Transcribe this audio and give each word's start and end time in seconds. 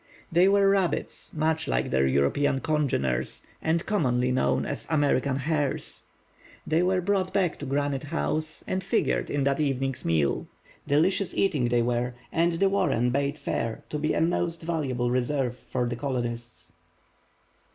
They 0.31 0.47
were 0.47 0.67
rabbits, 0.67 1.31
much 1.31 1.67
like 1.67 1.91
their 1.91 2.07
European 2.07 2.59
congeners, 2.59 3.45
and 3.61 3.85
commonly 3.85 4.31
known 4.31 4.65
as 4.65 4.87
"American 4.89 5.35
hares." 5.35 6.05
They 6.65 6.81
were 6.81 7.01
brought 7.01 7.31
back 7.33 7.59
to 7.59 7.67
Granite 7.67 8.05
Home, 8.05 8.41
and 8.65 8.83
figured 8.83 9.29
in 9.29 9.43
that 9.43 9.59
evening's 9.59 10.03
meal. 10.03 10.47
Delicious 10.87 11.35
eating 11.35 11.67
they 11.67 11.83
were; 11.83 12.15
and 12.31 12.53
the 12.53 12.67
warren 12.69 13.11
bade 13.11 13.37
fair 13.37 13.83
to 13.91 13.99
be 13.99 14.15
a 14.15 14.21
most 14.21 14.63
valuable 14.63 15.11
reserve 15.11 15.55
for 15.55 15.87
the 15.87 15.95
colonists. 15.95 16.73